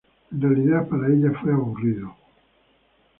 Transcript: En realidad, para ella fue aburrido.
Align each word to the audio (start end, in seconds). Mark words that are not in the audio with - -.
En 0.31 0.41
realidad, 0.41 0.87
para 0.87 1.09
ella 1.13 1.29
fue 1.39 1.53
aburrido. 1.53 2.15